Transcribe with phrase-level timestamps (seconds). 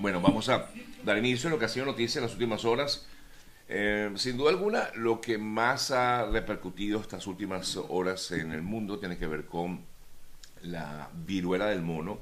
[0.00, 0.70] Bueno, vamos a
[1.02, 3.04] dar inicio a lo que ha sido noticia en las últimas horas.
[3.68, 9.00] Eh, sin duda alguna, lo que más ha repercutido estas últimas horas en el mundo
[9.00, 9.80] tiene que ver con
[10.62, 12.20] la viruela del mono,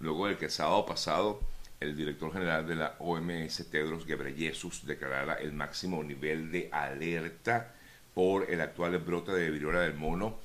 [0.00, 1.40] luego del que sábado pasado
[1.80, 7.72] el director general de la OMS, Tedros Ghebreyesus, declarara el máximo nivel de alerta
[8.12, 10.36] por el actual brote de viruela del mono,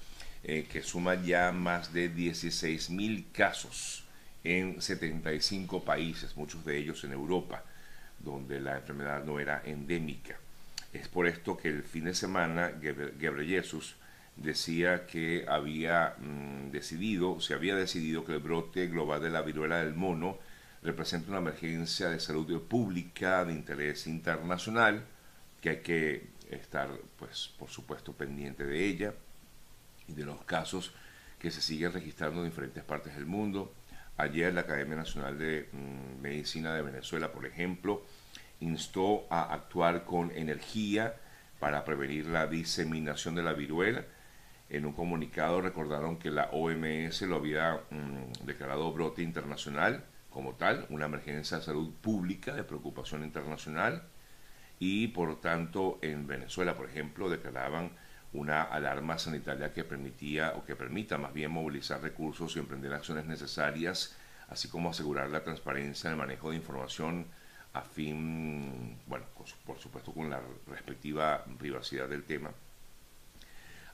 [0.45, 4.05] eh, que suma ya más de 16 mil casos
[4.43, 7.63] en 75 países, muchos de ellos en Europa,
[8.19, 10.37] donde la enfermedad no era endémica.
[10.93, 13.95] Es por esto que el fin de semana Ghebreyesus
[14.35, 19.83] decía que había mm, decidido, se había decidido que el brote global de la viruela
[19.83, 20.37] del mono
[20.81, 25.03] representa una emergencia de salud pública de interés internacional,
[25.61, 29.13] que hay que estar, pues, por supuesto, pendiente de ella
[30.07, 30.93] y de los casos
[31.37, 33.73] que se siguen registrando en diferentes partes del mundo.
[34.19, 38.03] Ayer la Academia Nacional de mm, Medicina de Venezuela, por ejemplo,
[38.59, 41.15] instó a actuar con energía
[41.57, 44.03] para prevenir la diseminación de la viruela.
[44.69, 50.85] En un comunicado recordaron que la OMS lo había mm, declarado brote internacional como tal,
[50.89, 54.03] una emergencia de salud pública de preocupación internacional
[54.79, 57.91] y por tanto en Venezuela, por ejemplo, declaraban
[58.33, 63.25] una alarma sanitaria que permitía o que permita más bien movilizar recursos y emprender acciones
[63.25, 64.15] necesarias,
[64.49, 67.25] así como asegurar la transparencia en el manejo de información
[67.73, 69.25] a fin, bueno,
[69.65, 72.51] por supuesto con la respectiva privacidad del tema.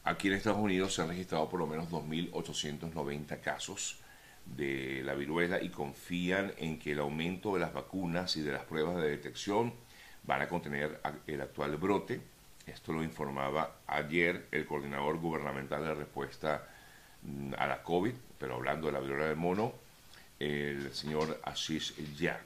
[0.03, 3.97] Aquí en Estados Unidos se han registrado por lo menos 2.890 casos
[4.45, 8.63] de la viruela y confían en que el aumento de las vacunas y de las
[8.66, 9.73] pruebas de detección
[10.23, 12.22] van a contener el actual brote
[12.66, 16.68] esto lo informaba ayer el coordinador gubernamental de respuesta
[17.22, 19.74] mm, a la COVID, pero hablando de la viruela del mono,
[20.40, 22.42] el señor Ashish Ya.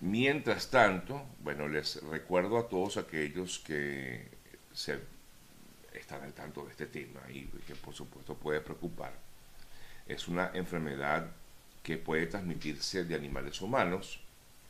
[0.00, 4.28] Mientras tanto, bueno, les recuerdo a todos aquellos que
[4.72, 4.98] se
[5.94, 9.12] están al tanto de este tema y que por supuesto puede preocupar.
[10.06, 11.26] Es una enfermedad
[11.82, 14.20] que puede transmitirse de animales humanos,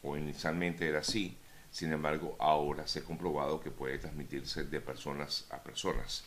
[0.03, 1.37] o inicialmente era así,
[1.75, 6.23] sin embargo, ahora se ha comprobado que puede transmitirse de personas a personas.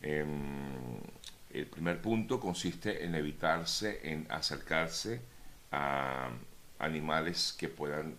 [0.00, 0.96] Em,
[1.50, 5.20] el primer punto consiste en evitarse, en acercarse
[5.70, 6.30] a
[6.78, 8.16] animales que puedan,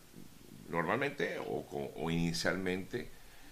[0.69, 3.09] normalmente o, inicialmente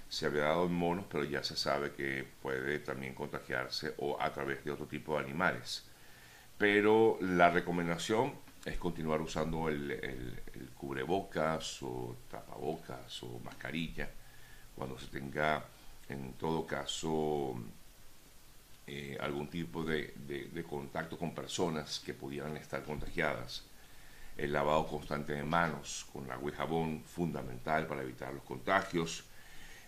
[0.07, 4.31] se había dado en monos, pero ya se sabe que puede también contagiarse o a
[4.31, 5.83] través de otro tipo de animales.
[6.59, 10.41] Pero la recomendación es continuar usando el,
[10.75, 14.09] cubrebocas o tapabocas o mascarilla
[14.75, 15.63] cuando se tenga
[16.07, 17.55] en todo caso
[18.87, 20.13] eh, algún tipo de,
[20.67, 23.63] contacto con personas que pudieran estar contagiadas.
[24.35, 29.25] El lavado constante de manos con agua y jabón, fundamental para evitar los contagios.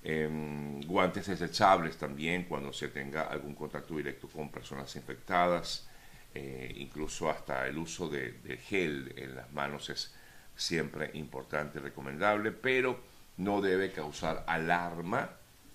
[0.03, 5.87] Em, guantes desechables también cuando se tenga algún contacto directo con personas infectadas.
[6.33, 10.13] Eh, incluso hasta el uso de, gel en las manos es
[10.55, 12.99] siempre importante y recomendable, pero
[13.37, 15.29] no debe causar alarma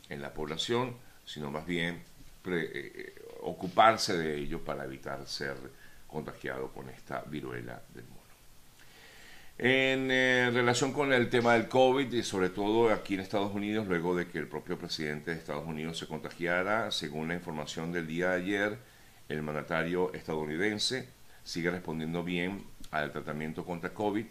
[0.08, 2.02] en la población, sino más bien
[2.46, 5.56] eh, ocuparse de ello para evitar ser
[6.06, 8.16] contagiado con esta viruela del mono.
[9.58, 13.86] En eh, relación con el tema del COVID y sobre todo aquí en Estados Unidos,
[13.86, 18.06] luego de que el propio presidente de Estados Unidos se contagiara, según la información del
[18.06, 18.78] día de ayer,
[19.28, 21.08] el mandatario estadounidense
[21.42, 24.26] sigue respondiendo bien al tratamiento contra COVID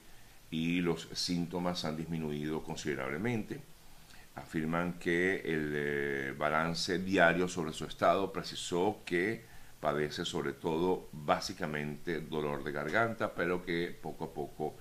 [0.52, 3.60] y los síntomas han disminuido considerablemente.
[4.36, 9.44] Afirman que el eh, balance diario sobre su estado precisó que
[9.80, 14.76] padece sobre todo básicamente dolor de garganta, pero que poco a poco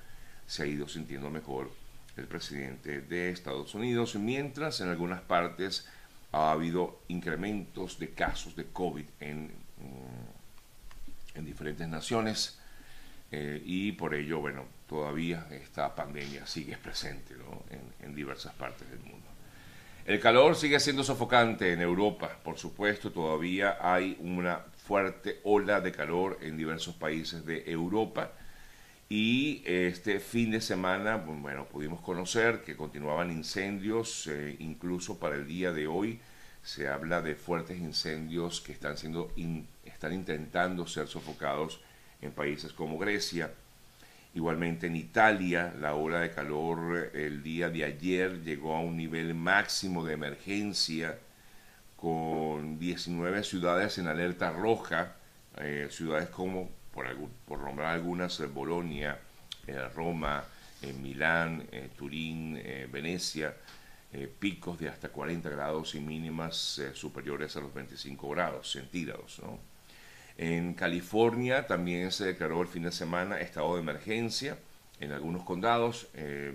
[0.46, 1.70] se ha ido sintiendo mejor
[2.16, 5.88] el presidente de Estados Unidos, mientras en algunas partes
[6.32, 9.63] ha habido incrementos de casos de COVID en
[11.34, 12.58] en diferentes naciones
[13.30, 17.34] eh, y por ello, bueno, todavía esta pandemia sigue presente
[17.70, 19.26] en, en diversas partes del mundo.
[20.06, 25.92] El calor sigue siendo sofocante en Europa, por supuesto, todavía hay una fuerte ola de
[25.92, 28.32] calor en diversos países de Europa.
[29.08, 35.46] Y este fin de semana, bueno, pudimos conocer que continuaban incendios, eh, incluso para el
[35.46, 36.20] día de hoy
[36.64, 39.30] se habla de fuertes incendios que están, siendo
[39.84, 41.80] están intentando ser sofocados
[42.22, 43.52] en países como Grecia.
[44.34, 49.34] Igualmente en Italia, la ola de calor el día de ayer llegó a un nivel
[49.34, 51.18] máximo de emergencia
[51.96, 55.16] con 19 ciudades en alerta roja,
[55.58, 57.06] eh, ciudades como, por,
[57.46, 59.18] por nombrar algunas, Bolonia,
[59.66, 60.44] eh, Roma,
[60.82, 61.66] en Milán,
[61.96, 63.54] Turín, Venecia,
[64.38, 69.40] picos de hasta 40 grados y mínimas superiores a los 25 grados centígrados.
[70.36, 74.58] En California también se declaró el fin de semana estado de emergencia
[75.00, 76.08] en algunos condados,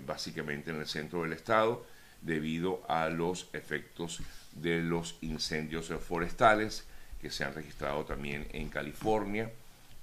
[0.06, 1.84] básicamente en el centro del estado,
[2.22, 4.20] debido a los efectos
[4.52, 6.84] de los incendios forestales
[7.20, 9.50] que se han registrado también en California.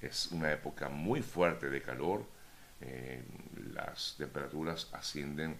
[0.01, 2.25] Es una época muy fuerte de calor.
[2.81, 3.23] Eh,
[3.73, 5.57] las temperaturas ascienden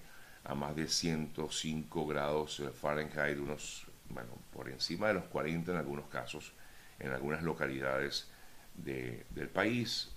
[0.48, 6.08] a más de 105 grados Fahrenheit, unos, bueno, por encima de los 40 en algunos
[6.08, 6.54] casos,
[7.00, 8.30] en algunas localidades
[8.76, 10.10] del país.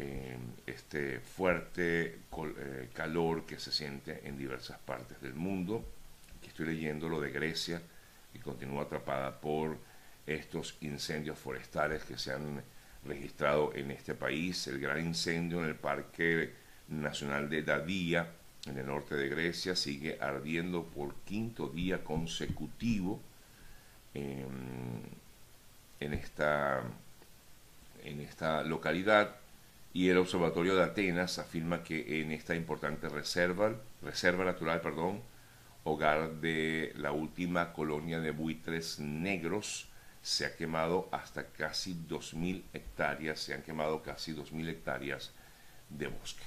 [0.00, 5.84] Eh, este fuerte eh, calor que se siente en diversas partes del mundo.
[6.38, 7.82] Aquí estoy leyendo lo de Grecia,
[8.32, 9.76] que continúa atrapada por
[10.24, 12.62] estos incendios forestales que se han
[13.04, 16.54] registrado en este país, el gran incendio en el Parque
[16.88, 23.20] Nacional de Dadía, en el norte de Grecia, sigue ardiendo por quinto día consecutivo
[24.14, 26.82] en, esta,
[28.04, 29.36] en esta localidad
[29.92, 35.22] y el Observatorio de Atenas afirma que en esta importante reserva, reserva natural, perdón,
[35.84, 39.88] hogar de la última colonia de buitres negros,
[40.20, 45.32] se ha quemado hasta casi 2.000 hectáreas, se han quemado casi 2.000 hectáreas
[45.88, 46.44] de bosque.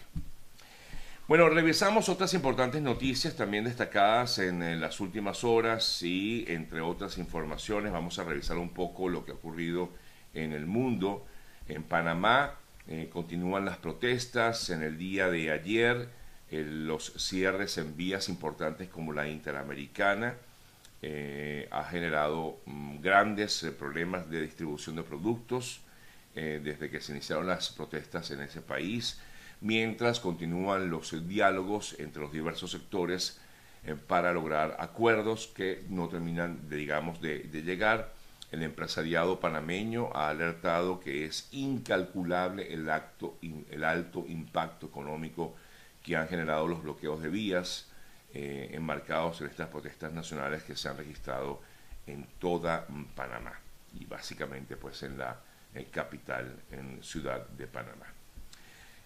[1.31, 7.93] Bueno, revisamos otras importantes noticias también destacadas en, las últimas horas y entre otras informaciones
[7.93, 9.91] vamos a revisar un poco lo que ha ocurrido
[10.33, 11.25] en el mundo.
[11.69, 12.55] En Panamá
[12.85, 14.71] eh, continúan las protestas.
[14.71, 16.09] En el día de ayer
[16.51, 20.35] los cierres en vías importantes como la Interamericana
[21.01, 25.79] eh, ha generado mm, grandes eh, problemas de distribución de productos
[26.33, 29.19] eh, desde que se iniciaron las protestas en ese país,
[29.61, 33.39] mientras continúan los diálogos entre los diversos sectores
[34.07, 38.13] para lograr acuerdos que no terminan, de, digamos, de, de llegar.
[38.51, 45.55] El empresariado panameño ha alertado que es incalculable el, acto, el alto impacto económico
[46.03, 47.87] que han generado los bloqueos de vías
[48.33, 51.61] eh, enmarcados en estas protestas nacionales que se han registrado
[52.07, 53.53] en toda Panamá
[53.99, 55.37] y básicamente pues en la
[55.73, 58.05] eh, capital, en Ciudad de Panamá.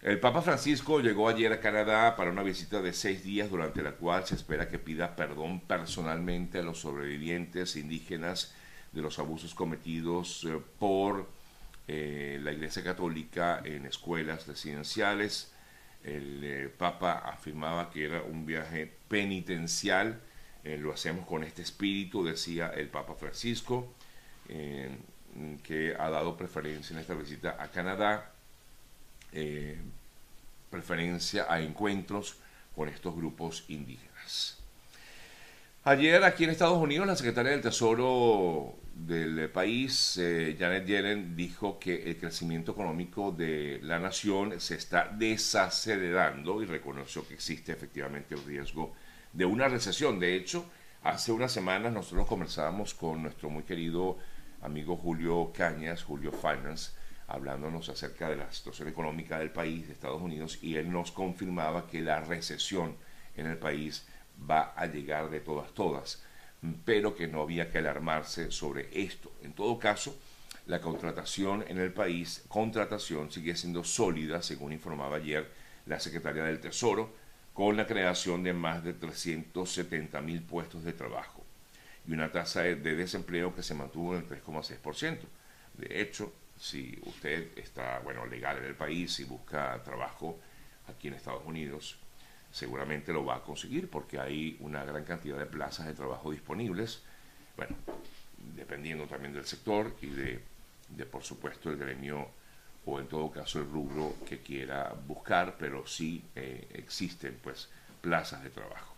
[0.02, 3.92] El Papa Francisco llegó ayer a Canadá para una visita de seis días durante la
[3.92, 8.54] cual se espera que pida perdón personalmente a los sobrevivientes indígenas
[8.92, 11.26] de los abusos cometidos eh, por
[11.88, 15.52] la Iglesia Católica en escuelas residenciales.
[16.06, 20.20] El eh, Papa afirmaba que era un viaje penitencial,
[20.62, 23.92] eh, lo hacemos con este espíritu, decía el Papa Francisco,
[24.48, 24.88] eh,
[25.64, 28.32] que ha dado preferencia en esta visita a Canadá,
[30.70, 32.36] preferencia a encuentros
[32.74, 34.58] con estos grupos indígenas.
[35.84, 41.78] Ayer aquí en Estados Unidos la secretaria del Tesoro del país, eh, Janet Yellen, dijo
[41.78, 48.34] que el crecimiento económico de la nación se está desacelerando y reconoció que existe efectivamente
[48.34, 48.94] el riesgo
[49.32, 50.18] de una recesión.
[50.18, 50.66] De hecho,
[51.04, 54.18] hace unas semanas nosotros conversábamos con nuestro muy querido
[54.62, 56.92] amigo Julio Cañas, Julio Finance,
[57.28, 61.86] hablándonos acerca de la situación económica del país, de Estados Unidos, y él nos confirmaba
[61.86, 62.96] que la recesión
[63.36, 64.06] en el país
[64.48, 66.22] va a llegar de todas, todas
[66.84, 69.30] pero que no había que alarmarse sobre esto.
[69.42, 70.16] En todo caso,
[70.66, 75.50] la contratación en el país, contratación sigue siendo sólida, según informaba ayer
[75.86, 77.12] la secretaria del Tesoro,
[77.52, 81.44] con la creación de más de 370 mil puestos de trabajo
[82.06, 85.18] y una tasa de desempleo que se mantuvo en el 3,6%.
[85.74, 90.38] De hecho, si usted está, bueno, legal en el país y busca trabajo
[90.88, 91.98] aquí en Estados Unidos,
[92.50, 97.02] seguramente lo va a conseguir porque hay una gran cantidad de plazas de trabajo disponibles,
[97.56, 97.76] bueno,
[98.54, 100.40] dependiendo también del sector y de,
[101.10, 102.28] por supuesto, el gremio
[102.86, 107.68] o en todo caso el rubro que quiera buscar, pero sí eh, existen pues
[108.00, 108.94] plazas de trabajo.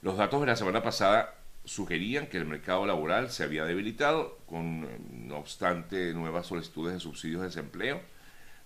[0.00, 5.26] Los datos de la semana pasada sugerían que el mercado laboral se había debilitado, con
[5.28, 8.00] no obstante nuevas solicitudes de subsidios de desempleo,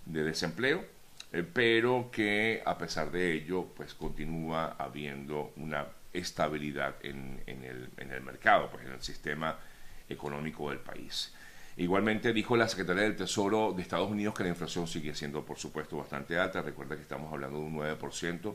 [0.06, 0.96] de desempleo
[1.32, 8.12] eh, pero que a pesar de ello, pues continúa habiendo una estabilidad en, el, en
[8.12, 9.58] el mercado, pues en el sistema
[10.08, 11.34] económico del país.
[11.76, 15.58] Igualmente dijo la Secretaría del Tesoro de Estados Unidos que la inflación sigue siendo, por
[15.58, 16.62] supuesto, bastante alta.
[16.62, 18.54] Recuerda que estamos hablando de un 9%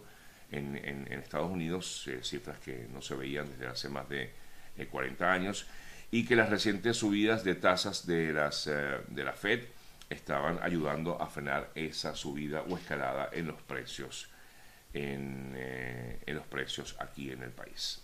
[0.52, 4.32] en, Estados Unidos, eh, cifras que no se veían desde hace más de
[4.90, 5.68] 40 eh, años,
[6.12, 9.62] y que las recientes subidas de tasas de, las, de la Fed
[10.10, 14.28] estaban ayudando a frenar esa subida o escalada en los precios
[14.94, 18.02] en, eh, los precios aquí en el país.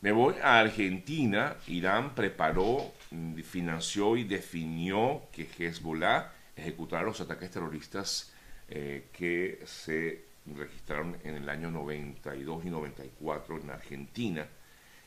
[0.00, 1.56] Me voy a Argentina.
[1.66, 8.32] Irán preparó, mm, financió y definió que Hezbollah ejecutará los ataques terroristas
[8.68, 14.46] eh, que se registraron en el año 92 y 94 en Argentina.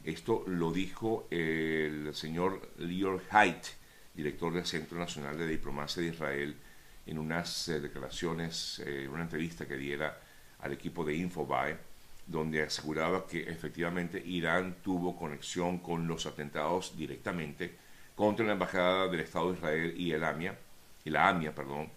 [0.04, 3.66] Esto lo dijo el señor Lior Haidt,
[4.14, 6.56] director del Centro Nacional de Diplomacia de Israel,
[7.06, 10.20] en unas eh, declaraciones, eh, una entrevista que diera
[10.60, 11.78] al equipo de Infobae,
[12.26, 17.76] donde aseguraba que efectivamente Irán tuvo conexión con los atentados directamente
[18.16, 20.58] contra la embajada del Estado de Israel y el AMIA,
[21.06, 21.90] y la AMIA, perdón.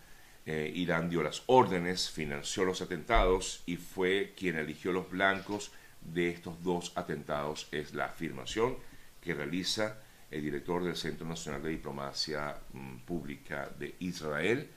[0.52, 6.28] Eh, Irán dio las órdenes, financió los atentados y fue quien eligió los blancos de
[6.28, 7.68] estos dos atentados.
[7.70, 8.76] Es la afirmación
[9.20, 14.68] que realiza el director del Centro Nacional de Diplomacia mm, Pública de Israel,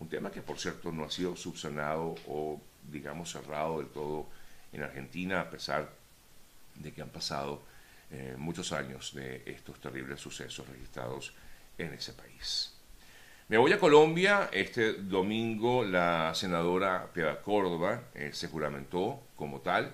[0.00, 2.60] un tema que por cierto no ha sido subsanado o
[2.90, 4.26] digamos cerrado del todo
[4.72, 5.92] en Argentina, a pesar
[6.74, 7.62] de que han pasado
[8.10, 11.32] eh, muchos años de estos terribles sucesos registrados
[11.78, 12.79] en ese país.
[13.50, 14.48] Me voy a Colombia.
[14.52, 19.92] Este domingo la senadora Piedad Córdoba eh, se juramentó como tal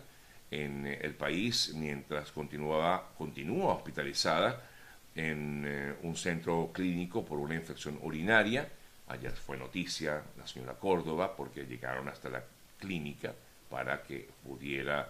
[0.51, 4.61] en eh, el país mientras continuaba, continúa hospitalizada
[5.15, 8.69] en un centro clínico por una infección urinaria.
[9.09, 12.45] Ayer fue noticia la señora Córdoba porque llegaron hasta la
[12.79, 13.33] clínica
[13.71, 15.09] para que pudiera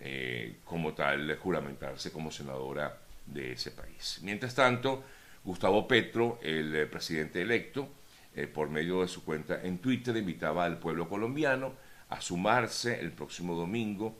[0.00, 2.96] eh, como tal juramentarse como senadora
[3.26, 4.18] de ese país.
[4.22, 5.04] Mientras tanto,
[5.44, 7.88] Gustavo Petro, el eh, presidente electo,
[8.34, 11.74] eh, por medio de su cuenta en Twitter, invitaba al pueblo colombiano
[12.08, 14.18] a sumarse el próximo domingo,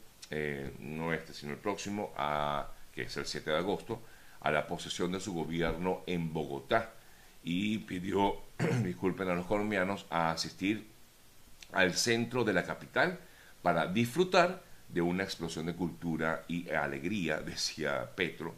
[0.79, 4.01] no este, sino el próximo, a, que es el 7 de agosto,
[4.41, 6.95] a la posesión de su gobierno en Bogotá
[7.45, 8.37] y pidió,
[8.83, 10.89] disculpen a los colombianos, a asistir
[11.73, 13.19] al centro de la capital
[13.63, 18.55] para disfrutar de una explosión de cultura y alegría, decía Petro.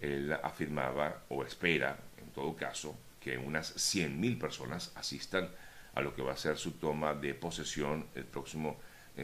[0.00, 5.50] Él afirmaba o espera, en todo caso, que unas 100.000 personas asistan
[5.94, 8.78] a lo que va a ser su toma de posesión el próximo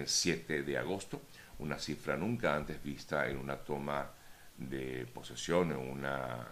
[0.04, 1.22] 7 eh, de agosto,
[1.58, 4.10] una cifra nunca antes vista en una toma
[4.56, 6.46] de posesión, en una,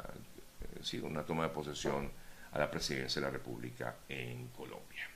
[0.93, 2.11] eh, una toma de posesión
[2.53, 5.14] a la presidencia de la República en Colombia.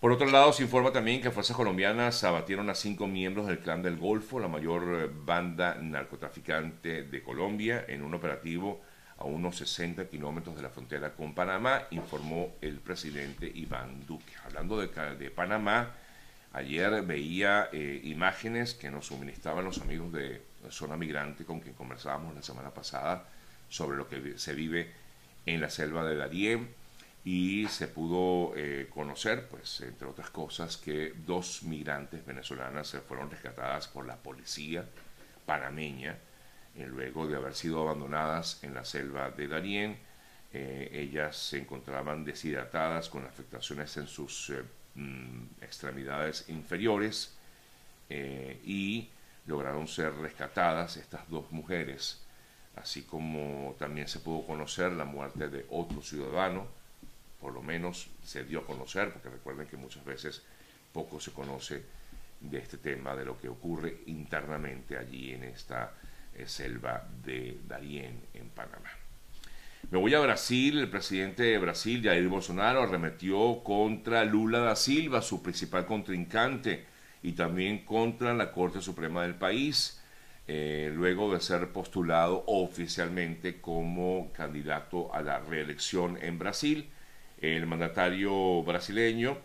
[0.00, 3.82] Por otro lado, se informa también que fuerzas colombianas abatieron a cinco miembros del Clan
[3.82, 8.80] del Golfo, la mayor eh, banda narcotraficante de Colombia, en un operativo
[9.18, 14.32] a unos 60 kilómetros de la frontera con Panamá, informó el presidente Iván Duque.
[14.42, 14.88] Hablando de,
[15.30, 15.90] Panamá,
[16.54, 20.40] ayer veía eh, imágenes que nos suministraban los amigos de
[20.70, 23.26] Zona Migrante con quien conversábamos la semana pasada
[23.68, 24.94] sobre lo que se vive
[25.44, 26.79] en la selva de Darién
[27.24, 33.30] y se pudo eh, conocer, pues, entre otras cosas, que dos migrantes venezolanas se fueron
[33.30, 34.86] rescatadas por la policía
[35.44, 36.16] panameña
[36.76, 39.98] eh, luego de haber sido abandonadas en la selva de Darién.
[40.52, 44.52] Eh, ellas se encontraban deshidratadas con afectaciones en sus
[44.94, 47.36] mm, extremidades inferiores
[48.64, 49.08] y
[49.46, 52.20] lograron ser rescatadas estas dos mujeres,
[52.74, 56.79] así como también se pudo conocer la muerte de otro ciudadano
[57.40, 60.42] por lo menos se dio a conocer, porque recuerden que muchas veces
[60.92, 61.82] poco se conoce
[62.40, 65.94] de este tema, de lo que ocurre internamente allí en esta
[66.34, 68.90] eh, selva de Darién, en Panamá.
[69.90, 75.22] Me voy a Brasil, el presidente de Brasil, Jair Bolsonaro, arremetió contra Lula da Silva,
[75.22, 76.86] su principal contrincante,
[77.22, 80.02] y también contra la Corte Suprema del país,
[80.46, 86.90] eh, luego de ser postulado oficialmente como candidato a la reelección en Brasil
[87.40, 89.38] el mandatario brasileño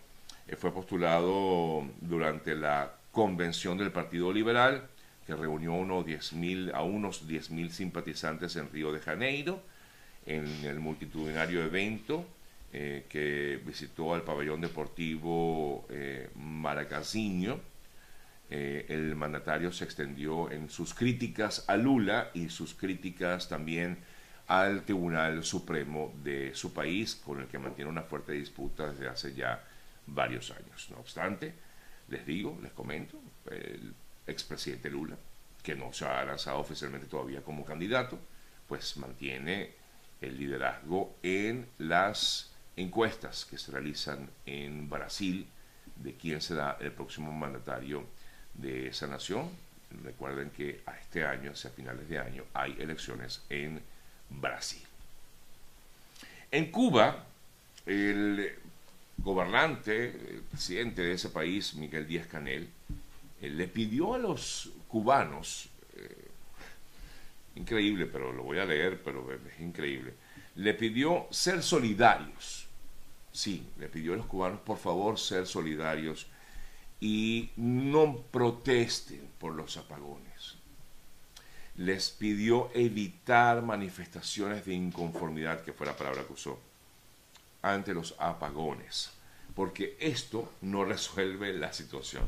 [0.47, 4.87] eh, fue postulado durante la convención del Partido Liberal,
[5.25, 6.05] que reunió unos
[6.73, 9.61] a unos 10.000 simpatizantes en Río de Janeiro,
[10.25, 12.25] en el multitudinario evento
[12.73, 16.29] eh, que visitó al pabellón deportivo eh,
[18.49, 23.97] eh, el mandatario se extendió en sus críticas a Lula y sus críticas también
[24.47, 29.33] al Tribunal Supremo de su país, con el que mantiene una fuerte disputa desde hace
[29.33, 29.63] ya
[30.07, 30.87] varios años.
[30.91, 31.53] No obstante,
[32.09, 33.93] les digo, les comento, el
[34.27, 35.15] expresidente Lula,
[35.63, 38.19] que no se ha lanzado oficialmente todavía como candidato,
[38.67, 39.71] pues mantiene
[40.21, 45.47] el liderazgo en las encuestas que se realizan en Brasil
[45.95, 48.05] de quién será el próximo mandatario
[48.53, 49.49] de esa nación.
[50.03, 53.94] Recuerden que a este año, hacia finales de año, hay elecciones en Brasil.
[56.51, 57.25] En Cuba,
[57.85, 58.53] el
[59.17, 62.69] gobernante, el presidente de ese país, Miguel Díaz Canel,
[63.41, 65.69] le pidió a los cubanos,
[67.55, 70.13] increíble, pero lo voy a leer, pero es increíble,
[70.55, 72.67] le pidió ser solidarios.
[73.31, 76.27] Sí, le pidió a los cubanos, por favor, ser solidarios
[77.01, 80.55] y no protesten por los apagones.
[81.77, 86.57] Les pidió evitar manifestaciones de inconformidad, que fue la palabra que usó,
[87.61, 89.11] ante los apagones,
[89.55, 92.23] porque esto no resuelve la situación.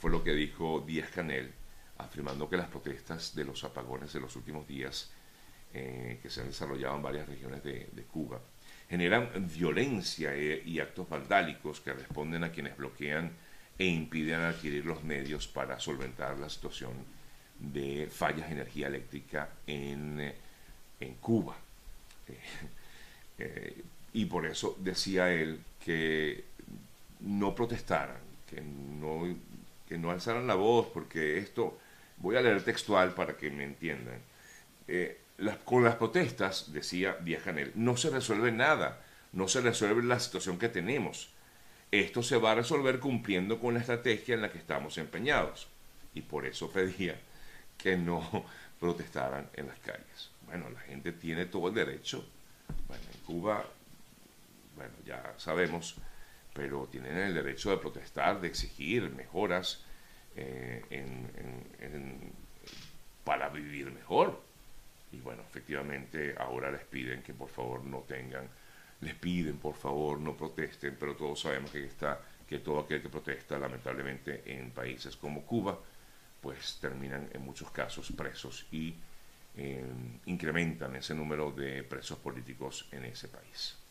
[0.00, 1.52] Fue lo que dijo Díaz Canel,
[1.98, 5.12] afirmando que las protestas de los apagones de los últimos días,
[5.72, 8.40] eh, que se han desarrollado en varias regiones de, Cuba,
[8.90, 13.30] generan violencia e, y actos vandálicos que responden a quienes bloquean
[13.78, 16.92] e impiden adquirir los medios para solventar la situación
[17.62, 20.34] de fallas de energía eléctrica en, eh,
[21.00, 21.56] en Cuba.
[22.28, 22.38] Eh,
[23.38, 26.44] eh, y por eso decía él que
[27.20, 29.36] no protestaran, que no,
[29.88, 31.78] que no alzaran la voz, porque esto,
[32.18, 34.20] voy a leer textual para que me entiendan.
[35.64, 39.02] con las protestas, decía Díaz Canel, no se resuelve nada,
[39.32, 41.32] no se resuelve la situación que tenemos
[41.92, 45.68] esto se va a resolver cumpliendo con la estrategia en la que estamos empeñados.
[46.14, 47.20] Y por eso pedía
[47.82, 48.44] que no
[48.80, 50.30] protestaran en las calles.
[50.46, 52.24] Bueno, la gente tiene todo el derecho.
[52.88, 53.64] Bueno, en Cuba,
[54.76, 55.96] bueno, ya sabemos,
[56.54, 59.82] pero tienen el derecho de protestar, de exigir mejoras
[60.36, 60.82] eh,
[63.24, 64.40] para vivir mejor.
[65.12, 68.48] Y bueno, efectivamente ahora les piden que por favor no tengan
[69.02, 73.08] les piden por favor no protesten, pero todos sabemos que está que todo aquel que
[73.08, 75.76] protesta lamentablemente en países como Cuba
[76.42, 78.94] pues terminan en muchos casos presos y
[79.56, 79.84] eh,
[80.26, 83.81] incrementan ese número de presos políticos en ese país.